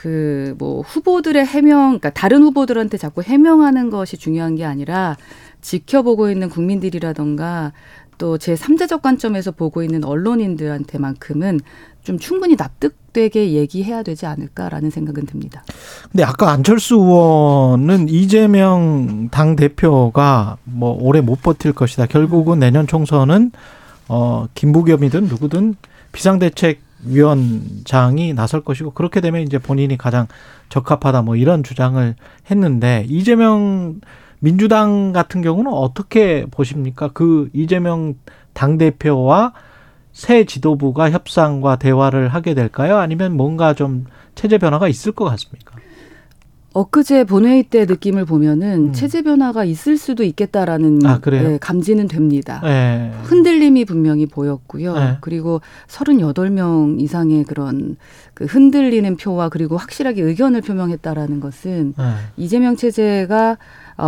그 0.00 0.54
뭐 0.58 0.82
후보들의 0.82 1.44
해명, 1.44 1.98
그러니까 1.98 2.10
다른 2.10 2.42
후보들한테 2.42 2.98
자꾸 2.98 3.22
해명하는 3.22 3.90
것이 3.90 4.16
중요한 4.16 4.54
게 4.54 4.64
아니라 4.64 5.16
지켜보고 5.60 6.30
있는 6.30 6.48
국민들이라던가 6.48 7.72
또제 8.18 8.54
3자적 8.54 9.00
관점에서 9.02 9.52
보고 9.52 9.82
있는 9.82 10.04
언론인들한테만큼은 10.04 11.60
좀 12.02 12.18
충분히 12.18 12.56
납득되게 12.56 13.52
얘기해야 13.52 14.02
되지 14.02 14.26
않을까라는 14.26 14.90
생각은 14.90 15.26
듭니다. 15.26 15.62
근데 16.10 16.24
아까 16.24 16.50
안철수 16.50 16.96
의원은 16.96 18.08
이재명 18.08 19.28
당 19.30 19.56
대표가 19.56 20.56
뭐 20.64 20.96
오래 21.00 21.20
못 21.20 21.42
버틸 21.42 21.72
것이다. 21.72 22.06
결국은 22.06 22.60
내년 22.60 22.86
총선은 22.86 23.52
어 24.08 24.46
김부겸이든 24.54 25.24
누구든 25.24 25.74
비상대책 26.12 26.87
위원장이 27.04 28.34
나설 28.34 28.62
것이고 28.62 28.90
그렇게 28.90 29.20
되면 29.20 29.42
이제 29.42 29.58
본인이 29.58 29.96
가장 29.96 30.26
적합하다 30.68 31.22
뭐 31.22 31.36
이런 31.36 31.62
주장을 31.62 32.14
했는데 32.50 33.06
이재명 33.08 34.00
민주당 34.40 35.12
같은 35.12 35.42
경우는 35.42 35.72
어떻게 35.72 36.46
보십니까? 36.50 37.08
그 37.12 37.48
이재명 37.52 38.14
당 38.52 38.78
대표와 38.78 39.52
새 40.12 40.44
지도부가 40.44 41.10
협상과 41.10 41.76
대화를 41.76 42.28
하게 42.28 42.54
될까요? 42.54 42.98
아니면 42.98 43.36
뭔가 43.36 43.74
좀 43.74 44.06
체제 44.34 44.58
변화가 44.58 44.88
있을 44.88 45.12
것 45.12 45.24
같습니까? 45.24 45.76
엊그제 46.74 47.24
본회의 47.24 47.62
때 47.62 47.86
느낌을 47.86 48.24
보면은 48.24 48.88
음. 48.88 48.92
체제 48.92 49.22
변화가 49.22 49.64
있을 49.64 49.96
수도 49.96 50.22
있겠다라는 50.22 51.04
아? 51.06 51.20
예, 51.32 51.58
감지는 51.58 52.08
됩니다. 52.08 52.60
예. 52.64 53.10
흔들림이 53.24 53.84
분명히 53.84 54.26
보였고요. 54.26 54.94
네. 54.94 55.16
그리고 55.20 55.60
38명 55.88 57.00
이상의 57.00 57.44
그런 57.44 57.96
그 58.34 58.44
흔들리는 58.44 59.16
표와 59.16 59.48
그리고 59.48 59.76
확실하게 59.76 60.22
의견을 60.22 60.60
표명했다라는 60.60 61.40
것은 61.40 61.94
예. 61.98 62.04
이재명 62.36 62.76
체제가 62.76 63.52
어, 63.52 63.56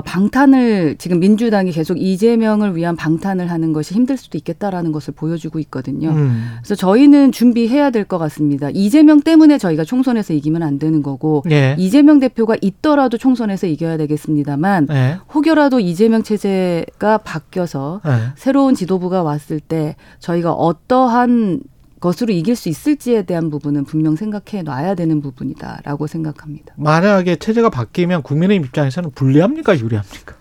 방탄을 0.00 0.94
지금 0.99 1.18
민주당이 1.18 1.73
계속 1.73 2.00
이재명을 2.00 2.76
위한 2.76 2.94
방탄을 2.94 3.50
하는 3.50 3.73
것이 3.73 3.92
힘들 3.94 4.16
수도 4.16 4.38
있겠다라는 4.38 4.92
것을 4.92 5.14
보여주고 5.14 5.59
있거든요. 5.61 6.11
음. 6.11 6.50
그래서 6.59 6.76
저희는 6.76 7.32
준비해야 7.32 7.90
될 7.90 8.04
것 8.04 8.18
같습니다. 8.18 8.70
이재명 8.73 9.20
때문에 9.20 9.59
저희가 9.59 9.85
총선에서 9.85 10.32
이기면 10.32 10.62
안 10.62 10.78
되는 10.78 11.02
거고 11.02 11.42
예. 11.50 11.76
이재명 11.78 12.18
대표가 12.20 12.56
있더라도 12.61 13.18
총선에서 13.18 13.66
이겨야 13.66 13.97
되겠습니다만 13.99 14.87
예. 14.90 15.18
혹여라도 15.35 15.80
이재명 15.80 16.23
체제가 16.23 17.18
바뀌어서 17.18 18.00
예. 18.06 18.11
새로운 18.37 18.75
지도부가 18.75 19.23
왔을 19.23 19.61
때 19.61 19.97
저희가 20.18 20.52
어떠한 20.52 21.61
것으로 22.00 22.33
이길 22.33 22.57
수 22.57 22.69
있을지에 22.69 23.23
대한 23.23 23.50
부분은 23.50 23.85
분명 23.85 24.16
생각해 24.16 24.62
놔야 24.62 24.95
되는 24.95 25.21
부분이다라고 25.21 26.07
생각합니다. 26.07 26.75
만약에 26.76 27.37
체제가 27.37 27.71
바뀌면 27.71 28.23
국민의힘 28.23 28.64
입장에서는 28.66 29.11
불리합니까 29.14 29.78
유리합니까? 29.78 30.40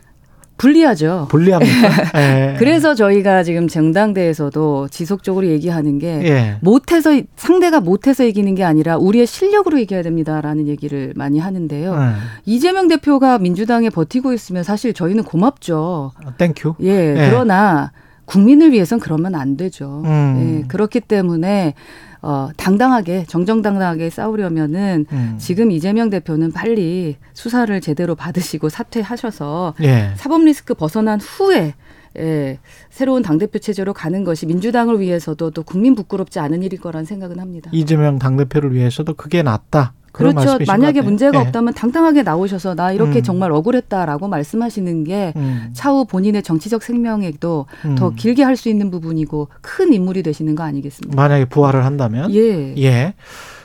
불리하죠. 0.59 1.27
불리합니까? 1.31 1.89
예. 2.19 2.55
그래서 2.59 2.93
저희가 2.93 3.43
지금 3.43 3.67
전당대에서도 3.69 4.89
지속적으로 4.89 5.47
얘기하는 5.47 5.99
게 5.99 6.07
예. 6.25 6.57
못해서 6.61 7.19
상대가 7.37 7.79
못해서 7.79 8.25
이기는 8.25 8.55
게 8.55 8.63
아니라 8.65 8.97
우리의 8.97 9.25
실력으로 9.25 9.77
이겨야 9.77 10.01
됩니다라는 10.03 10.67
얘기를 10.67 11.13
많이 11.15 11.39
하는데요. 11.39 11.93
예. 11.95 12.15
이재명 12.45 12.89
대표가 12.89 13.39
민주당에 13.39 13.89
버티고 13.89 14.33
있으면 14.33 14.63
사실 14.63 14.93
저희는 14.93 15.23
고맙죠. 15.23 16.11
아, 16.25 16.31
thank 16.35 16.57
you. 16.57 16.75
예, 16.81 17.15
예. 17.17 17.29
그러나 17.29 17.91
국민을 18.29 18.71
위해선 18.71 18.99
그러면 18.99 19.33
안 19.33 19.57
되죠. 19.57 20.03
음. 20.05 20.61
예, 20.61 20.67
그렇기 20.67 21.01
때문에 21.01 21.73
어, 22.21 22.49
당당하게 22.57 23.25
정정당당하게 23.27 24.11
싸우려면은 24.11 25.07
음. 25.11 25.35
지금 25.39 25.71
이재명 25.71 26.11
대표는 26.11 26.51
빨리 26.51 27.17
수사를 27.33 27.81
제대로 27.81 28.13
받으시고 28.13 28.69
사퇴하셔서 28.69 29.73
예. 29.81 30.13
사법 30.15 30.43
리스크 30.43 30.75
벗어난 30.75 31.19
후에 31.19 31.73
예, 32.17 32.59
새로운 32.89 33.23
당대표 33.23 33.57
체제로 33.57 33.93
가는 33.93 34.23
것이 34.23 34.45
민주당을 34.45 34.99
위해서도 34.99 35.51
또 35.51 35.63
국민 35.63 35.95
부끄럽지 35.95 36.39
않은 36.39 36.61
일일 36.61 36.79
거란 36.79 37.05
생각은 37.05 37.39
합니다. 37.39 37.71
이재명 37.73 38.19
당대표를 38.19 38.73
위해서도 38.73 39.15
그게 39.15 39.41
낫다. 39.41 39.93
그렇죠. 40.19 40.57
만약에. 40.67 41.01
문제가 41.01 41.39
예. 41.39 41.41
없다면 41.41 41.73
당당하게 41.73 42.21
나오셔서 42.23 42.75
나 42.75 42.91
이렇게 42.91 43.19
음. 43.19 43.23
정말 43.23 43.51
억울했다라고 43.51 44.27
말씀하시는 44.27 45.03
게 45.05 45.33
음. 45.35 45.69
차후 45.73 46.05
본인의 46.05 46.43
정치적 46.43 46.83
생명에도 46.83 47.65
음. 47.85 47.95
더 47.95 48.11
길게 48.11 48.43
할 48.43 48.59
수 48.59 48.67
있는 48.67 48.91
부분이고 48.91 49.47
큰 49.61 49.93
인물이 49.93 50.21
되시는 50.21 50.53
거 50.55 50.63
아니겠습니까? 50.63 51.15
만약에 51.15 51.45
부활을 51.45 51.85
한다면 51.85 52.33
예. 52.33 52.75
예. 52.77 53.13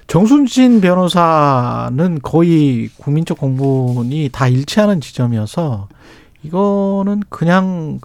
정순신 0.07 0.81
변호사는 0.81 2.21
거의 2.23 2.91
국민적 2.99 3.39
공분이 3.39 4.29
다 4.33 4.47
일치하는 4.47 5.01
지점이어서 5.01 5.89
이거는 6.45 7.23
그냥 7.29 7.99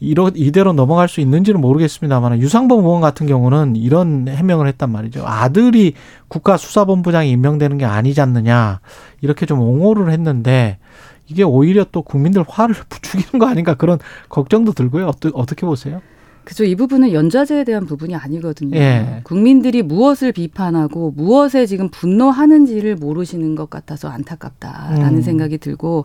이러, 0.00 0.30
이대로 0.34 0.72
넘어갈 0.72 1.08
수 1.08 1.20
있는지는 1.20 1.60
모르겠습니다만 1.60 2.40
유상범 2.40 2.84
의원 2.84 3.00
같은 3.00 3.26
경우는 3.26 3.76
이런 3.76 4.28
해명을 4.28 4.66
했단 4.68 4.90
말이죠. 4.90 5.24
아들이 5.26 5.94
국가수사본부장이 6.28 7.30
임명되는 7.30 7.78
게 7.78 7.84
아니지 7.84 8.20
않느냐 8.20 8.80
이렇게 9.20 9.46
좀 9.46 9.60
옹호를 9.60 10.10
했는데 10.10 10.78
이게 11.26 11.42
오히려 11.42 11.84
또 11.90 12.02
국민들 12.02 12.44
화를 12.46 12.74
부추기는 12.88 13.38
거 13.38 13.48
아닌가 13.48 13.74
그런 13.74 13.98
걱정도 14.28 14.72
들고요. 14.72 15.08
어떠, 15.08 15.30
어떻게 15.34 15.66
보세요? 15.66 16.00
그죠. 16.44 16.64
이 16.64 16.74
부분은 16.74 17.12
연좌제에 17.12 17.64
대한 17.64 17.86
부분이 17.86 18.14
아니거든요. 18.14 18.76
예. 18.76 19.20
국민들이 19.24 19.82
무엇을 19.82 20.32
비판하고 20.32 21.12
무엇에 21.16 21.66
지금 21.66 21.88
분노하는지를 21.88 22.96
모르시는 22.96 23.54
것 23.54 23.70
같아서 23.70 24.08
안타깝다라는 24.08 25.16
음. 25.16 25.22
생각이 25.22 25.58
들고 25.58 26.04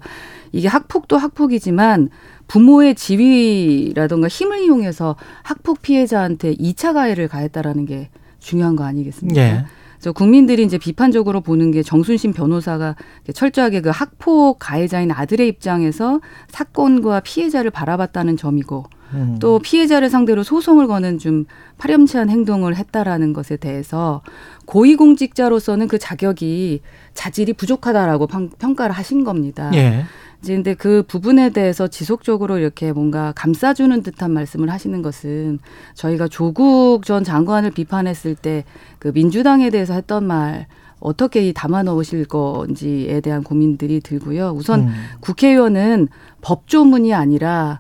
이게 0.51 0.67
학폭도 0.67 1.17
학폭이지만 1.17 2.10
부모의 2.48 2.96
지위라든가 2.96 4.27
힘을 4.27 4.63
이용해서 4.63 5.15
학폭 5.43 5.81
피해자한테 5.81 6.55
2차 6.55 6.93
가해를 6.93 7.27
가했다라는 7.27 7.86
게 7.86 8.10
중요한 8.39 8.75
거 8.75 8.86
아니겠습니까? 8.86 9.39
예. 9.39 9.65
저 10.00 10.13
국민들이 10.13 10.63
이제 10.63 10.77
비판적으로 10.77 11.41
보는 11.41 11.72
게 11.72 11.84
정순신 11.84 12.31
변호사가 12.31 12.96
철저하게 13.34 13.81
그 13.81 13.89
학폭 13.89 14.58
가해자인 14.58 15.12
아들의 15.12 15.46
입장에서 15.48 16.22
사건과 16.48 17.19
피해자를 17.19 17.69
바라봤다는 17.69 18.38
점이고 18.38 18.86
음. 19.13 19.37
또 19.39 19.59
피해자를 19.59 20.09
상대로 20.09 20.43
소송을 20.43 20.87
거는 20.87 21.17
좀 21.17 21.45
파렴치한 21.77 22.29
행동을 22.29 22.75
했다라는 22.75 23.33
것에 23.33 23.57
대해서 23.57 24.21
고위공직자로서는 24.65 25.87
그 25.87 25.97
자격이 25.99 26.81
자질이 27.13 27.53
부족하다라고 27.53 28.27
평- 28.27 28.49
평가를 28.57 28.93
하신 28.95 29.23
겁니다. 29.23 29.71
예. 29.73 30.03
근데 30.45 30.73
그 30.73 31.03
부분에 31.05 31.49
대해서 31.49 31.87
지속적으로 31.89 32.57
이렇게 32.59 32.93
뭔가 32.93 33.33
감싸주는 33.35 34.03
듯한 34.03 34.31
말씀을 34.31 34.69
하시는 34.69 35.01
것은 35.01 35.59
저희가 35.95 36.29
조국 36.29 37.03
전 37.05 37.23
장관을 37.25 37.71
비판했을 37.71 38.35
때 38.35 38.63
그 38.99 39.11
민주당에 39.13 39.69
대해서 39.69 39.93
했던 39.93 40.25
말 40.25 40.67
어떻게 41.01 41.47
이 41.47 41.53
담아 41.53 41.83
넣으실 41.83 42.25
건지에 42.25 43.21
대한 43.21 43.43
고민들이 43.43 43.99
들고요. 44.01 44.51
우선 44.55 44.81
음. 44.81 44.93
국회의원은 45.21 46.07
법조문이 46.41 47.13
아니라 47.13 47.79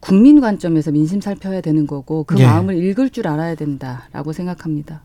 국민 0.00 0.40
관점에서 0.40 0.90
민심 0.90 1.20
살펴야 1.20 1.60
되는 1.60 1.86
거고 1.86 2.24
그 2.24 2.38
예. 2.38 2.46
마음을 2.46 2.82
읽을 2.82 3.10
줄 3.10 3.28
알아야 3.28 3.54
된다라고 3.54 4.32
생각합니다. 4.32 5.02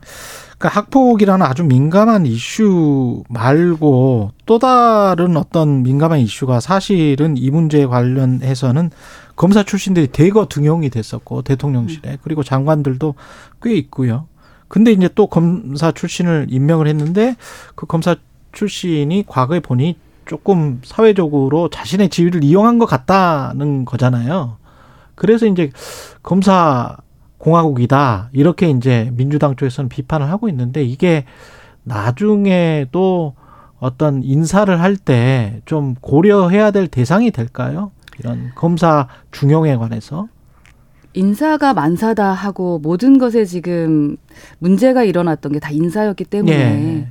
그러니까 0.58 0.80
학폭이라는 0.80 1.46
아주 1.46 1.64
민감한 1.64 2.26
이슈 2.26 3.24
말고 3.30 4.32
또 4.46 4.60
다른 4.60 5.36
어떤 5.36 5.84
민감한 5.84 6.20
이슈가 6.20 6.62
사실은 6.62 7.36
이 7.36 7.52
문제에 7.52 7.86
관련해서는 7.86 8.90
검사 9.36 9.64
출신들이 9.64 10.08
대거 10.08 10.48
등용이 10.48 10.90
됐었고 10.90 11.42
대통령실에 11.42 12.20
그리고 12.24 12.42
장관들도 12.42 13.16
꽤 13.62 13.76
있고요. 13.76 14.28
근데 14.70 14.92
이제 14.92 15.10
또 15.14 15.28
검사 15.28 15.92
출신을 15.92 16.48
임명을 16.50 16.88
했는데 16.88 17.36
그 17.76 17.86
검사 17.86 18.16
출신이 18.54 19.26
과거에 19.28 19.60
보니 19.60 19.98
조금 20.26 20.82
사회적으로 20.84 21.70
자신의 21.70 22.10
지위를 22.10 22.44
이용한 22.44 22.80
것 22.80 22.86
같다는 22.86 23.86
거잖아요. 23.86 24.58
그래서 25.16 25.46
이제 25.46 25.72
검사 26.24 26.98
공화국이다 27.38 28.30
이렇게 28.34 28.70
이제 28.70 29.10
민주당 29.14 29.56
쪽에서는 29.56 29.90
비판을 29.90 30.30
하고 30.30 30.50
있는데 30.50 30.84
이게 30.84 31.26
나중에도 31.84 33.34
어떤 33.80 34.24
인사를 34.24 34.80
할 34.82 34.98
때 34.98 35.62
좀 35.66 35.96
고려해야 36.02 36.72
될 36.72 36.88
대상이 36.88 37.32
될까요? 37.32 37.92
이런 38.20 38.52
검사 38.56 39.08
중용에 39.32 39.76
관해서 39.76 40.28
인사가 41.14 41.74
만사다 41.74 42.32
하고 42.34 42.80
모든 42.80 43.18
것에 43.18 43.46
지금 43.46 44.18
문제가 44.60 45.04
일어났던 45.04 45.52
게 45.54 45.60
다 45.60 45.70
인사였기 45.72 46.26
때문에 46.26 46.54
예. 46.56 47.08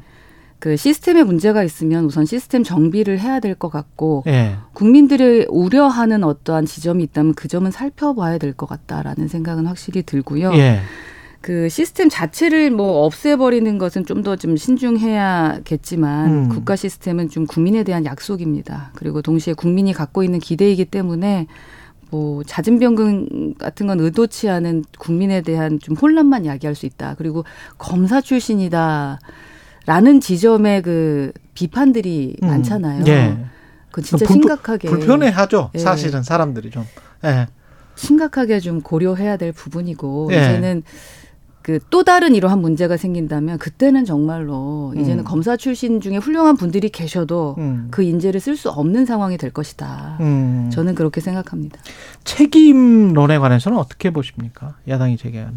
그 0.64 0.78
시스템에 0.78 1.24
문제가 1.24 1.62
있으면 1.62 2.06
우선 2.06 2.24
시스템 2.24 2.64
정비를 2.64 3.20
해야 3.20 3.38
될 3.38 3.54
것 3.54 3.68
같고 3.68 4.24
예. 4.26 4.56
국민들이 4.72 5.44
우려하는 5.50 6.24
어떠한 6.24 6.64
지점이 6.64 7.02
있다면 7.04 7.34
그 7.34 7.48
점은 7.48 7.70
살펴봐야 7.70 8.38
될 8.38 8.54
것 8.54 8.64
같다라는 8.66 9.28
생각은 9.28 9.66
확실히 9.66 10.02
들고요. 10.02 10.54
예. 10.54 10.80
그 11.42 11.68
시스템 11.68 12.08
자체를 12.08 12.70
뭐 12.70 13.04
없애버리는 13.04 13.76
것은 13.76 14.06
좀 14.06 14.22
더좀 14.22 14.56
신중해야겠지만 14.56 16.32
음. 16.32 16.48
국가 16.48 16.76
시스템은 16.76 17.28
좀 17.28 17.46
국민에 17.46 17.82
대한 17.82 18.06
약속입니다. 18.06 18.92
그리고 18.94 19.20
동시에 19.20 19.52
국민이 19.52 19.92
갖고 19.92 20.22
있는 20.22 20.38
기대이기 20.38 20.86
때문에 20.86 21.46
뭐 22.08 22.42
잦은 22.42 22.78
변경 22.78 23.52
같은 23.58 23.86
건 23.86 24.00
의도치 24.00 24.48
않은 24.48 24.84
국민에 24.98 25.42
대한 25.42 25.78
좀 25.78 25.94
혼란만 25.94 26.46
야기할 26.46 26.74
수 26.74 26.86
있다. 26.86 27.16
그리고 27.18 27.44
검사 27.76 28.22
출신이다. 28.22 29.18
라는 29.86 30.20
지점의 30.20 30.82
그 30.82 31.32
비판들이 31.54 32.36
음. 32.42 32.46
많잖아요. 32.48 33.04
예. 33.06 33.36
그 33.90 34.02
진짜 34.02 34.24
불- 34.26 34.34
심각하게 34.34 34.88
불편해하죠. 34.88 35.70
예. 35.74 35.78
사실은 35.78 36.22
사람들이 36.22 36.70
좀. 36.70 36.84
예. 37.24 37.46
심각하게 37.96 38.58
좀 38.60 38.80
고려해야 38.80 39.36
될 39.36 39.52
부분이고 39.52 40.30
예. 40.32 40.36
이제는 40.36 40.82
그 41.62 41.78
또 41.88 42.02
다른 42.04 42.34
이러한 42.34 42.58
문제가 42.60 42.98
생긴다면 42.98 43.56
그때는 43.56 44.04
정말로 44.04 44.92
이제는 44.98 45.20
음. 45.20 45.24
검사 45.24 45.56
출신 45.56 46.00
중에 46.02 46.18
훌륭한 46.18 46.56
분들이 46.58 46.90
계셔도 46.90 47.54
음. 47.56 47.88
그 47.90 48.02
인재를 48.02 48.38
쓸 48.40 48.54
수 48.54 48.68
없는 48.68 49.06
상황이 49.06 49.38
될 49.38 49.50
것이다. 49.50 50.18
음. 50.20 50.68
저는 50.70 50.94
그렇게 50.94 51.22
생각합니다. 51.22 51.78
책임론에 52.24 53.38
관해서는 53.38 53.78
어떻게 53.78 54.10
보십니까? 54.10 54.74
야당이 54.88 55.16
제기하는. 55.16 55.54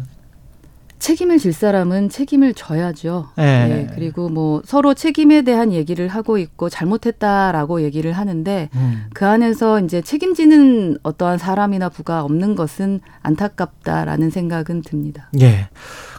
책임을 0.98 1.38
질 1.38 1.52
사람은 1.52 2.08
책임을 2.08 2.54
져야죠. 2.54 3.28
예. 3.38 3.42
네, 3.42 3.90
그리고 3.94 4.28
뭐 4.28 4.62
서로 4.64 4.94
책임에 4.94 5.42
대한 5.42 5.72
얘기를 5.72 6.08
하고 6.08 6.38
있고 6.38 6.68
잘못했다라고 6.68 7.82
얘기를 7.82 8.12
하는데 8.12 8.68
음. 8.74 9.06
그 9.14 9.26
안에서 9.26 9.80
이제 9.80 10.00
책임지는 10.02 10.98
어떠한 11.02 11.38
사람이나 11.38 11.88
부가 11.88 12.24
없는 12.24 12.54
것은 12.54 13.00
안타깝다라는 13.22 14.30
생각은 14.30 14.82
듭니다. 14.82 15.30
예. 15.40 15.68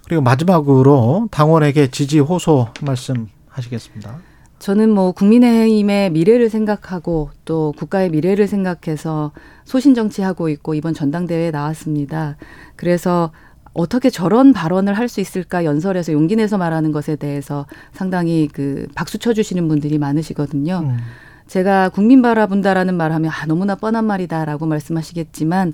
그리고 0.06 0.22
마지막으로 0.22 1.28
당원에게 1.32 1.92
지지 1.92 2.20
호소 2.20 2.70
말씀하시겠습니다. 2.82 4.18
저는 4.60 4.90
뭐 4.90 5.14
국민의힘의 5.14 6.12
미래를 6.12 6.50
생각하고 6.50 7.30
또 7.46 7.74
국가의 7.78 8.10
미래를 8.10 8.48
생각해서 8.48 9.32
소신 9.64 9.96
정치하고 9.96 10.50
있고 10.50 10.74
이번 10.74 10.94
전당대회에 10.94 11.52
나왔습니다. 11.52 12.36
그래서 12.76 13.32
어떻게 13.74 14.10
저런 14.10 14.54
발언을 14.54 14.94
할 14.96 15.08
수 15.10 15.22
있을까 15.22 15.66
연설에서 15.66 16.14
용기 16.14 16.36
내서 16.36 16.58
말하는 16.58 16.92
것에 16.92 17.16
대해서 17.16 17.66
상당히 17.94 18.48
그 18.52 18.88
박수 18.96 19.18
쳐주시는 19.18 19.68
분들이 19.68 19.98
많으시거든요. 19.98 20.82
음. 20.86 20.98
제가 21.48 21.90
국민 21.90 22.22
바라본다라는 22.22 22.96
말하면 22.96 23.32
아 23.32 23.46
너무나 23.48 23.74
뻔한 23.76 24.06
말이다라고 24.06 24.66
말씀하시겠지만 24.68 25.74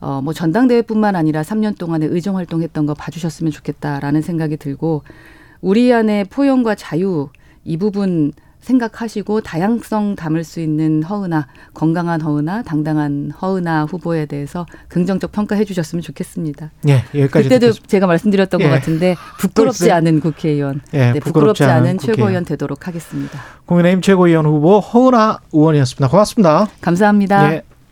어 0.00 0.20
뭐 0.22 0.34
전당대회뿐만 0.34 1.16
아니라 1.16 1.40
3년 1.42 1.78
동안에 1.78 2.06
의정 2.06 2.36
활동했던 2.36 2.84
거 2.84 2.92
봐주셨으면 2.94 3.52
좋겠다라는 3.52 4.20
생각이 4.20 4.58
들고 4.58 5.02
우리 5.62 5.92
안에 5.94 6.24
포용과 6.24 6.74
자유 6.74 7.30
이 7.64 7.78
부분 7.78 8.32
생각하시고 8.64 9.42
다양성 9.42 10.16
담을 10.16 10.42
수 10.42 10.60
있는 10.60 11.02
허은아 11.02 11.46
건강한 11.74 12.20
허은아 12.20 12.62
당당한 12.62 13.30
허은아 13.40 13.84
후보에 13.84 14.26
대해서 14.26 14.66
긍정적 14.88 15.32
평가해 15.32 15.64
주셨으면 15.64 16.02
좋겠습니다. 16.02 16.70
예, 16.88 17.04
여기까지 17.14 17.44
그때도 17.44 17.66
듣겠습니다. 17.66 17.88
제가 17.88 18.06
말씀드렸던 18.06 18.60
예. 18.60 18.64
것 18.64 18.70
같은데 18.70 19.16
부끄럽지? 19.38 19.90
않은 19.90 20.20
국회의원, 20.20 20.80
예, 20.94 21.12
네, 21.12 21.20
부끄럽지 21.20 21.62
않은 21.64 21.98
최고위원 21.98 22.44
되도록 22.44 22.88
하겠습니다. 22.88 23.38
국민의힘 23.66 24.00
최고위원 24.00 24.46
후보 24.46 24.80
허은하 24.80 25.40
의원이었습니다. 25.52 26.08
고맙습니다. 26.08 26.66
감사합니다. 26.80 27.52
예. 27.52 27.62